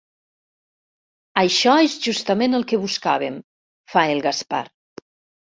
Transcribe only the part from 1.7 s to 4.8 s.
és justament el que buscàvem —fa el Gaspar.